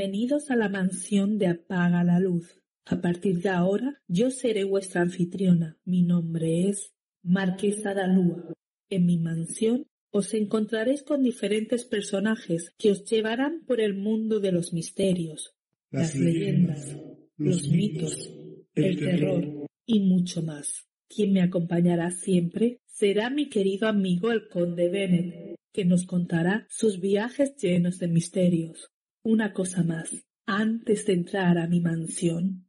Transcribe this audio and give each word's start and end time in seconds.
Bienvenidos 0.00 0.50
a 0.50 0.56
la 0.56 0.70
mansión 0.70 1.36
de 1.36 1.48
Apaga 1.48 2.02
la 2.04 2.18
Luz. 2.20 2.62
A 2.86 3.02
partir 3.02 3.42
de 3.42 3.50
ahora, 3.50 4.00
yo 4.08 4.30
seré 4.30 4.64
vuestra 4.64 5.02
anfitriona. 5.02 5.78
Mi 5.84 6.02
nombre 6.02 6.70
es 6.70 6.94
Marquesa 7.22 7.92
Dalúa. 7.92 8.54
En 8.88 9.04
mi 9.04 9.18
mansión 9.18 9.88
os 10.10 10.32
encontraréis 10.32 11.02
con 11.02 11.22
diferentes 11.22 11.84
personajes 11.84 12.72
que 12.78 12.92
os 12.92 13.04
llevarán 13.04 13.62
por 13.66 13.78
el 13.78 13.92
mundo 13.92 14.40
de 14.40 14.52
los 14.52 14.72
misterios, 14.72 15.54
las, 15.90 16.16
leyendas, 16.16 16.96
los 17.36 17.68
mitos, 17.68 18.32
el 18.74 18.98
terror 18.98 19.66
y 19.84 20.00
mucho 20.00 20.40
más. 20.40 20.88
Quien 21.10 21.34
me 21.34 21.42
acompañará 21.42 22.10
siempre 22.10 22.80
será 22.86 23.28
mi 23.28 23.50
querido 23.50 23.86
amigo 23.86 24.32
el 24.32 24.48
conde 24.48 24.88
Bennett, 24.88 25.56
que 25.74 25.84
nos 25.84 26.06
contará 26.06 26.66
sus 26.70 27.00
viajes 27.00 27.54
llenos 27.56 27.98
de 27.98 28.08
misterios. 28.08 28.90
Una 29.22 29.52
cosa 29.52 29.82
más. 29.82 30.10
Antes 30.46 31.04
de 31.04 31.12
entrar 31.12 31.58
a 31.58 31.66
mi 31.66 31.80
mansión. 31.80 32.66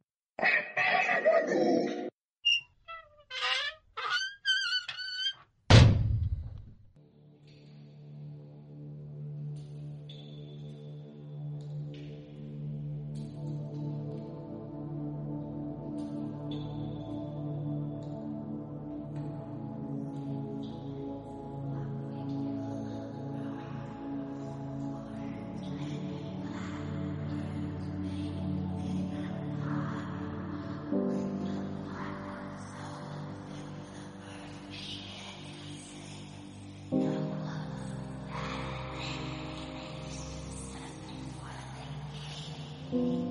Mm-hmm. 42.92 43.21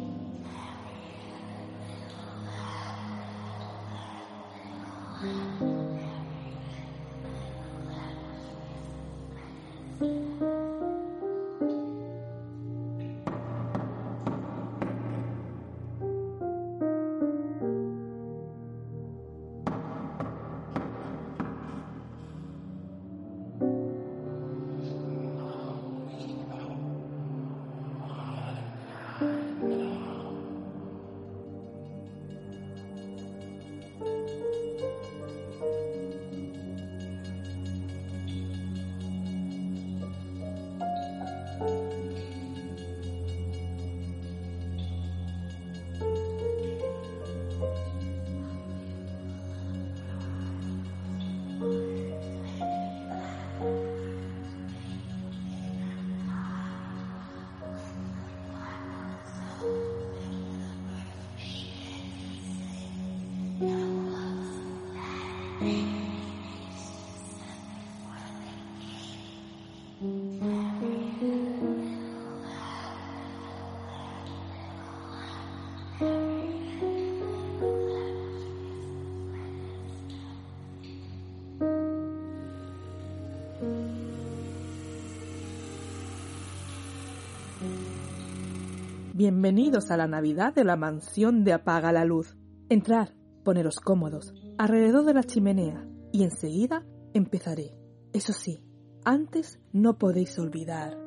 Bienvenidos 89.23 89.91
a 89.91 89.97
la 89.97 90.07
Navidad 90.07 90.51
de 90.55 90.63
la 90.63 90.75
mansión 90.75 91.43
de 91.43 91.53
Apaga 91.53 91.91
la 91.91 92.05
Luz. 92.05 92.35
Entrad, 92.69 93.09
poneros 93.43 93.79
cómodos, 93.79 94.33
alrededor 94.57 95.05
de 95.05 95.13
la 95.13 95.23
chimenea, 95.23 95.85
y 96.11 96.23
enseguida 96.23 96.87
empezaré. 97.13 97.75
Eso 98.13 98.33
sí, 98.33 98.63
antes 99.05 99.59
no 99.73 99.99
podéis 99.99 100.39
olvidar. 100.39 100.97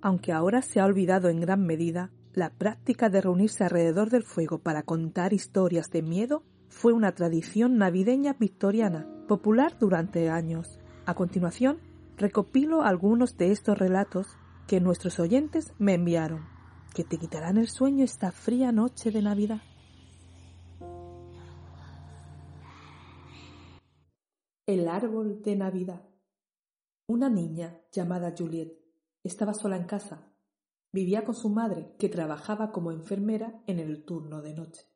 Aunque 0.00 0.30
ahora 0.30 0.62
se 0.62 0.78
ha 0.78 0.84
olvidado 0.84 1.28
en 1.28 1.40
gran 1.40 1.66
medida, 1.66 2.12
la 2.34 2.50
práctica 2.50 3.08
de 3.08 3.20
reunirse 3.20 3.64
alrededor 3.64 4.10
del 4.10 4.22
fuego 4.22 4.60
para 4.60 4.84
contar 4.84 5.32
historias 5.32 5.90
de 5.90 6.02
miedo 6.02 6.44
fue 6.68 6.92
una 6.92 7.16
tradición 7.16 7.78
navideña 7.78 8.36
victoriana, 8.38 9.08
popular 9.26 9.76
durante 9.80 10.30
años. 10.30 10.78
A 11.04 11.14
continuación, 11.14 11.78
recopilo 12.16 12.82
algunos 12.82 13.36
de 13.36 13.50
estos 13.50 13.78
relatos 13.78 14.36
que 14.66 14.80
nuestros 14.80 15.18
oyentes 15.18 15.72
me 15.78 15.94
enviaron, 15.94 16.46
que 16.94 17.04
te 17.04 17.18
quitarán 17.18 17.58
el 17.58 17.68
sueño 17.68 18.04
esta 18.04 18.30
fría 18.32 18.72
noche 18.72 19.10
de 19.10 19.22
Navidad. 19.22 19.60
El 24.66 24.88
árbol 24.88 25.42
de 25.42 25.56
Navidad. 25.56 26.02
Una 27.06 27.28
niña 27.28 27.80
llamada 27.92 28.34
Juliet 28.36 28.72
estaba 29.22 29.52
sola 29.52 29.76
en 29.76 29.84
casa. 29.84 30.32
Vivía 30.90 31.24
con 31.24 31.34
su 31.34 31.50
madre, 31.50 31.94
que 31.98 32.08
trabajaba 32.08 32.72
como 32.72 32.92
enfermera 32.92 33.62
en 33.66 33.78
el 33.78 34.04
turno 34.04 34.40
de 34.40 34.54
noche. 34.54 34.86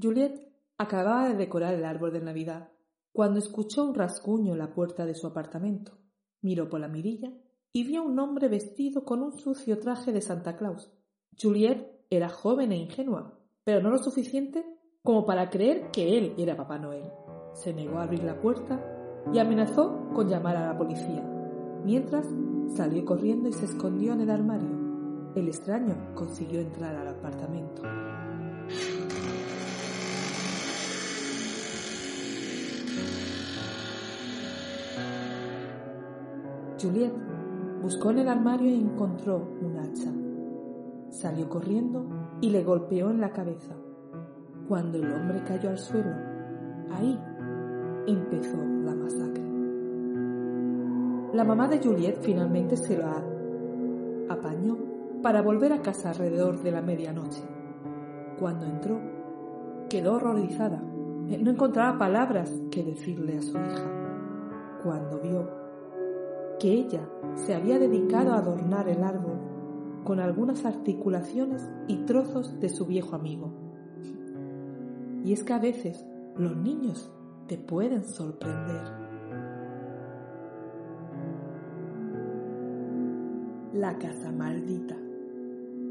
Juliet 0.00 0.52
acababa 0.76 1.28
de 1.28 1.36
decorar 1.36 1.74
el 1.74 1.84
árbol 1.84 2.12
de 2.12 2.20
Navidad 2.20 2.70
cuando 3.12 3.38
escuchó 3.38 3.84
un 3.84 3.94
rasguño 3.94 4.52
en 4.52 4.58
la 4.58 4.74
puerta 4.74 5.06
de 5.06 5.14
su 5.14 5.26
apartamento. 5.26 5.97
Miró 6.40 6.68
por 6.68 6.80
la 6.80 6.88
mirilla 6.88 7.32
y 7.72 7.84
vio 7.84 8.00
a 8.00 8.04
un 8.04 8.18
hombre 8.18 8.48
vestido 8.48 9.04
con 9.04 9.22
un 9.22 9.32
sucio 9.32 9.78
traje 9.78 10.12
de 10.12 10.20
Santa 10.20 10.56
Claus. 10.56 10.90
Juliet 11.40 12.04
era 12.10 12.28
joven 12.28 12.72
e 12.72 12.76
ingenua, 12.76 13.38
pero 13.64 13.82
no 13.82 13.90
lo 13.90 13.98
suficiente 13.98 14.64
como 15.02 15.26
para 15.26 15.50
creer 15.50 15.90
que 15.90 16.18
él 16.18 16.34
era 16.38 16.56
Papá 16.56 16.78
Noel. 16.78 17.10
Se 17.52 17.72
negó 17.72 17.98
a 17.98 18.04
abrir 18.04 18.24
la 18.24 18.40
puerta 18.40 18.82
y 19.32 19.38
amenazó 19.38 20.10
con 20.14 20.28
llamar 20.28 20.56
a 20.56 20.66
la 20.66 20.78
policía. 20.78 21.22
Mientras 21.84 22.26
salió 22.74 23.04
corriendo 23.04 23.48
y 23.48 23.52
se 23.52 23.66
escondió 23.66 24.12
en 24.12 24.20
el 24.20 24.30
armario. 24.30 25.32
El 25.34 25.48
extraño 25.48 26.14
consiguió 26.14 26.60
entrar 26.60 26.94
al 26.96 27.08
apartamento. 27.08 27.82
Juliet 36.80 37.12
buscó 37.82 38.10
en 38.10 38.18
el 38.18 38.28
armario 38.28 38.68
y 38.68 38.80
encontró 38.80 39.48
un 39.60 39.76
hacha. 39.78 40.12
Salió 41.10 41.48
corriendo 41.48 42.06
y 42.40 42.50
le 42.50 42.62
golpeó 42.62 43.10
en 43.10 43.20
la 43.20 43.30
cabeza. 43.30 43.74
Cuando 44.68 44.98
el 44.98 45.12
hombre 45.12 45.42
cayó 45.44 45.70
al 45.70 45.78
suelo, 45.78 46.12
ahí 46.92 47.18
empezó 48.06 48.56
la 48.56 48.94
masacre. 48.94 49.44
La 51.32 51.44
mamá 51.44 51.68
de 51.68 51.78
Juliet 51.78 52.18
finalmente 52.20 52.76
se 52.76 52.98
la 52.98 53.22
apañó 54.28 54.76
para 55.22 55.42
volver 55.42 55.72
a 55.72 55.82
casa 55.82 56.10
alrededor 56.10 56.62
de 56.62 56.70
la 56.70 56.82
medianoche. 56.82 57.42
Cuando 58.38 58.66
entró, 58.66 59.00
quedó 59.88 60.14
horrorizada. 60.14 60.80
No 60.80 61.50
encontraba 61.50 61.98
palabras 61.98 62.52
que 62.70 62.84
decirle 62.84 63.38
a 63.38 63.42
su 63.42 63.58
hija. 63.58 64.80
Cuando 64.82 65.18
vio 65.18 65.57
que 66.58 66.72
ella 66.72 67.08
se 67.34 67.54
había 67.54 67.78
dedicado 67.78 68.32
a 68.32 68.38
adornar 68.38 68.88
el 68.88 69.02
árbol 69.02 69.38
con 70.04 70.20
algunas 70.20 70.64
articulaciones 70.64 71.70
y 71.86 71.98
trozos 71.98 72.58
de 72.60 72.68
su 72.68 72.86
viejo 72.86 73.14
amigo. 73.14 73.52
Y 75.24 75.32
es 75.32 75.44
que 75.44 75.52
a 75.52 75.58
veces 75.58 76.06
los 76.36 76.56
niños 76.56 77.12
te 77.46 77.58
pueden 77.58 78.04
sorprender. 78.04 78.82
La 83.72 83.98
casa 83.98 84.32
maldita. 84.32 84.96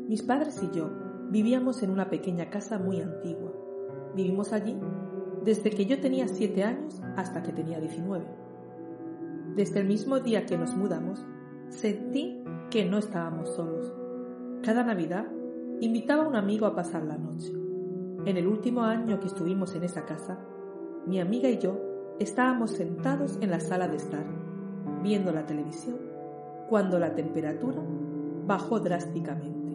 Mis 0.08 0.24
padres 0.24 0.62
y 0.64 0.76
yo 0.76 0.90
vivíamos 1.30 1.84
en 1.84 1.92
una 1.92 2.10
pequeña 2.10 2.50
casa 2.50 2.80
muy 2.80 3.02
antigua. 3.02 3.54
Vivimos 4.16 4.54
allí 4.54 4.76
desde 5.44 5.70
que 5.70 5.86
yo 5.86 6.00
tenía 6.02 6.28
siete 6.28 6.64
años 6.64 7.02
hasta 7.16 7.44
que 7.44 7.52
tenía 7.52 7.80
19. 7.80 8.47
Desde 9.58 9.80
el 9.80 9.88
mismo 9.88 10.20
día 10.20 10.46
que 10.46 10.56
nos 10.56 10.76
mudamos, 10.76 11.26
sentí 11.70 12.44
que 12.70 12.86
no 12.86 13.00
estábamos 13.00 13.56
solos. 13.56 13.92
Cada 14.62 14.84
Navidad 14.84 15.26
invitaba 15.82 16.26
a 16.26 16.28
un 16.28 16.36
amigo 16.36 16.68
a 16.68 16.76
pasar 16.76 17.02
la 17.02 17.18
noche. 17.18 17.52
En 18.26 18.38
el 18.38 18.46
último 18.46 18.84
año 18.84 19.20
que 19.20 19.26
estuvimos 19.26 19.74
en 19.74 19.82
esa 19.82 20.06
casa, 20.06 20.38
mi 21.08 21.20
amiga 21.20 21.50
y 21.50 21.58
yo 21.58 21.82
estábamos 22.20 22.70
sentados 22.70 23.40
en 23.42 23.50
la 23.50 23.60
sala 23.60 23.88
de 23.88 23.98
estar, 23.98 24.28
viendo 25.02 25.32
la 25.32 25.48
televisión, 25.48 25.98
cuando 26.70 27.00
la 27.00 27.16
temperatura 27.16 27.82
bajó 28.46 28.80
drásticamente. 28.80 29.74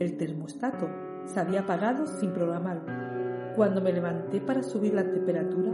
El 0.00 0.18
termostato 0.18 0.86
se 1.24 1.40
había 1.40 1.60
apagado 1.60 2.06
sin 2.06 2.34
programar. 2.34 3.54
Cuando 3.56 3.80
me 3.80 3.90
levanté 3.90 4.42
para 4.42 4.62
subir 4.62 4.92
la 4.92 5.10
temperatura, 5.10 5.72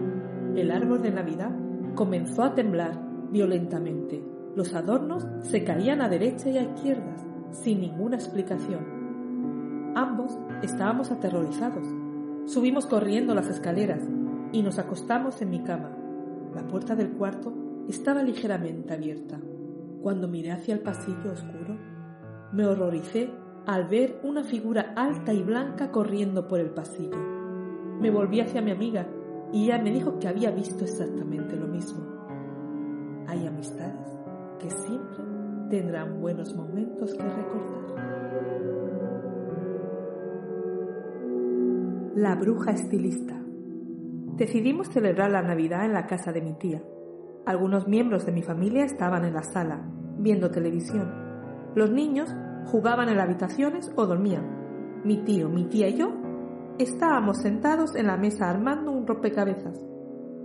el 0.55 0.71
árbol 0.71 1.03
de 1.03 1.11
Navidad 1.11 1.51
comenzó 1.97 2.45
a 2.45 2.55
temblar 2.55 3.04
violentamente. 3.35 4.23
Los 4.55 4.75
adornos 4.75 5.27
se 5.41 5.65
caían 5.65 6.01
a 6.01 6.09
derecha 6.09 6.49
y 6.51 6.57
a 6.57 6.63
izquierdas 6.63 7.27
sin 7.51 7.81
ninguna 7.81 8.15
explicación. 8.15 9.93
Ambos 9.97 10.39
estábamos 10.63 11.11
aterrorizados. 11.11 11.85
Subimos 12.47 12.87
corriendo 12.87 13.35
las 13.35 13.49
escaleras 13.49 14.03
y 14.53 14.63
nos 14.63 14.79
acostamos 14.79 15.43
en 15.43 15.51
mi 15.51 15.65
cama. 15.65 15.91
La 16.55 16.65
puerta 16.69 16.95
del 16.95 17.11
cuarto 17.11 17.53
estaba 17.89 18.23
ligeramente 18.23 18.95
abierta. 18.95 19.41
Cuando 20.01 20.29
miré 20.29 20.53
hacia 20.53 20.75
el 20.75 20.81
pasillo 20.81 21.33
oscuro, 21.33 21.77
me 22.53 22.67
horroricé 22.67 23.31
al 23.67 23.89
ver 23.89 24.21
una 24.23 24.45
figura 24.45 24.93
alta 24.95 25.33
y 25.33 25.43
blanca 25.43 25.91
corriendo 25.91 26.47
por 26.47 26.61
el 26.61 26.71
pasillo. 26.71 27.19
Me 28.01 28.11
volví 28.11 28.41
hacia 28.41 28.63
mi 28.63 28.71
amiga 28.71 29.09
y 29.53 29.65
ella 29.65 29.83
me 29.83 29.91
dijo 29.91 30.21
que 30.21 30.29
había 30.29 30.53
visto 30.53 30.85
exactamente 30.85 31.57
lo 31.57 31.67
mismo. 31.67 32.13
Hay 33.35 33.49
amistades 33.49 34.21
que 34.61 34.71
siempre 34.71 35.25
tendrán 35.69 36.21
buenos 36.21 36.55
momentos 36.55 37.13
que 37.15 37.25
recordar. 37.25 37.85
La 42.15 42.37
bruja 42.37 42.71
estilista. 42.71 43.35
Decidimos 44.37 44.89
celebrar 44.91 45.33
la 45.33 45.43
Navidad 45.43 45.85
en 45.85 45.95
la 45.95 46.07
casa 46.07 46.31
de 46.31 46.43
mi 46.43 46.55
tía. 46.55 46.81
Algunos 47.45 47.89
miembros 47.89 48.25
de 48.25 48.31
mi 48.31 48.43
familia 48.43 48.85
estaban 48.85 49.25
en 49.25 49.35
la 49.35 49.43
sala, 49.43 49.85
viendo 50.17 50.53
televisión. 50.53 51.13
Los 51.75 51.91
niños 51.91 52.33
jugaban 52.67 53.09
en 53.09 53.17
las 53.17 53.25
habitaciones 53.27 53.91
o 53.97 54.07
dormían. 54.07 55.03
Mi 55.05 55.25
tío, 55.25 55.49
mi 55.49 55.65
tía 55.65 55.89
y 55.89 55.97
yo 55.99 56.13
estábamos 56.79 57.39
sentados 57.39 57.97
en 57.97 58.07
la 58.07 58.17
mesa 58.17 58.49
armando 58.49 58.93
un 58.93 59.09
rompecabezas. 59.09 59.77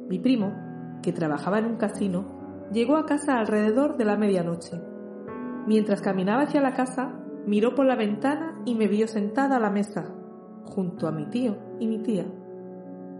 Mi 0.09 0.17
primo, 0.17 0.55
que 1.03 1.13
trabajaba 1.13 1.59
en 1.59 1.65
un 1.65 1.77
casino, 1.77 2.38
llegó 2.71 2.97
a 2.97 3.05
casa 3.05 3.39
alrededor 3.39 3.97
de 3.97 4.05
la 4.05 4.17
medianoche. 4.17 4.79
Mientras 5.67 6.01
caminaba 6.01 6.43
hacia 6.43 6.61
la 6.61 6.73
casa, 6.73 7.19
miró 7.45 7.75
por 7.75 7.85
la 7.85 7.95
ventana 7.95 8.61
y 8.65 8.75
me 8.75 8.87
vio 8.87 9.07
sentada 9.07 9.57
a 9.57 9.59
la 9.59 9.69
mesa, 9.69 10.05
junto 10.65 11.07
a 11.07 11.11
mi 11.11 11.29
tío 11.29 11.57
y 11.79 11.87
mi 11.87 11.99
tía. 11.99 12.25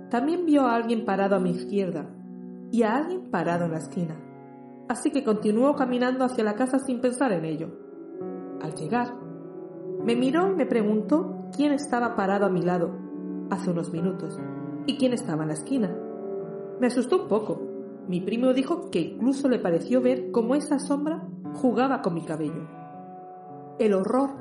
También 0.10 0.46
vio 0.46 0.64
a 0.64 0.76
alguien 0.76 1.06
parado 1.06 1.36
a 1.36 1.40
mi 1.40 1.52
izquierda 1.52 2.10
y 2.72 2.84
a 2.84 2.98
alguien 2.98 3.30
parado 3.30 3.66
en 3.66 3.72
la 3.72 3.78
esquina. 3.78 4.16
Así 4.88 5.12
que 5.12 5.24
continuó 5.24 5.76
caminando 5.76 6.26
hacia 6.26 6.44
la 6.44 6.56
casa 6.56 6.80
sin 6.80 7.00
pensar 7.00 7.32
en 7.32 7.46
ello. 7.46 7.70
Al 8.62 8.74
llegar, 8.74 9.14
me 10.04 10.16
miró 10.16 10.52
y 10.52 10.56
me 10.56 10.66
preguntó 10.66 11.50
quién 11.56 11.74
estaba 11.74 12.16
parado 12.16 12.46
a 12.46 12.50
mi 12.50 12.62
lado 12.62 12.92
hace 13.52 13.70
unos 13.70 13.92
minutos 13.92 14.40
y 14.86 14.98
quién 14.98 15.14
estaba 15.14 15.44
en 15.44 15.50
la 15.50 15.54
esquina. 15.54 15.96
Me 16.80 16.88
asustó 16.88 17.24
un 17.24 17.28
poco. 17.28 17.69
Mi 18.10 18.22
primo 18.22 18.54
dijo 18.54 18.90
que 18.90 19.02
incluso 19.02 19.48
le 19.50 19.60
pareció 19.60 20.02
ver 20.02 20.32
cómo 20.32 20.56
esa 20.56 20.80
sombra 20.80 21.30
jugaba 21.54 22.02
con 22.02 22.16
mi 22.16 22.24
cabello. 22.24 22.68
El 23.78 23.94
horror 23.94 24.32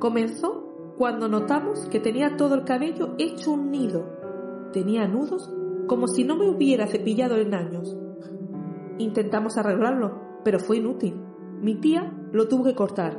comenzó 0.00 0.94
cuando 0.98 1.28
notamos 1.28 1.86
que 1.86 2.00
tenía 2.00 2.36
todo 2.36 2.56
el 2.56 2.64
cabello 2.64 3.14
hecho 3.18 3.52
un 3.52 3.70
nido. 3.70 4.70
Tenía 4.72 5.06
nudos 5.06 5.48
como 5.86 6.08
si 6.08 6.24
no 6.24 6.34
me 6.34 6.50
hubiera 6.50 6.88
cepillado 6.88 7.36
en 7.36 7.54
años. 7.54 7.96
Intentamos 8.98 9.58
arreglarlo, 9.58 10.40
pero 10.42 10.58
fue 10.58 10.78
inútil. 10.78 11.14
Mi 11.60 11.76
tía 11.76 12.12
lo 12.32 12.48
tuvo 12.48 12.64
que 12.64 12.74
cortar, 12.74 13.16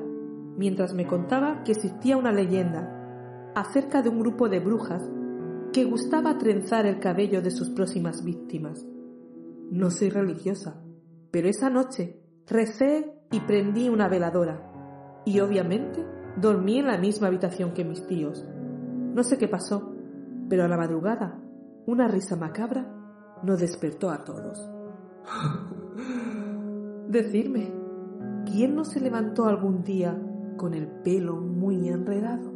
mientras 0.57 0.93
me 0.93 1.07
contaba 1.07 1.63
que 1.63 1.71
existía 1.71 2.17
una 2.17 2.33
leyenda 2.33 3.53
acerca 3.55 4.01
de 4.01 4.09
un 4.09 4.19
grupo 4.19 4.49
de 4.49 4.59
brujas 4.59 5.09
que 5.71 5.85
gustaba 5.85 6.37
trenzar 6.37 6.85
el 6.85 6.99
cabello 6.99 7.41
de 7.41 7.51
sus 7.51 7.69
próximas 7.69 8.25
víctimas. 8.25 8.85
No 9.71 9.91
soy 9.91 10.09
religiosa, 10.09 10.81
pero 11.31 11.47
esa 11.49 11.69
noche 11.69 12.21
recé 12.47 13.13
y 13.31 13.39
prendí 13.41 13.89
una 13.89 14.07
veladora. 14.07 14.71
Y 15.25 15.39
obviamente 15.39 16.05
dormí 16.37 16.79
en 16.79 16.87
la 16.87 16.97
misma 16.97 17.27
habitación 17.27 17.73
que 17.73 17.83
mis 17.83 18.05
tíos. 18.07 18.45
No 19.13 19.23
sé 19.23 19.37
qué 19.37 19.47
pasó, 19.47 19.95
pero 20.49 20.63
a 20.63 20.67
la 20.67 20.77
madrugada 20.77 21.41
una 21.87 22.07
risa 22.07 22.35
macabra 22.35 22.87
nos 23.43 23.59
despertó 23.59 24.09
a 24.09 24.23
todos. 24.23 24.67
Decirme, 27.09 27.71
¿quién 28.45 28.75
no 28.75 28.83
se 28.83 28.99
levantó 28.99 29.45
algún 29.45 29.83
día 29.83 30.19
con 30.57 30.73
el 30.73 30.87
pelo 30.87 31.35
muy 31.35 31.87
enredado? 31.87 32.54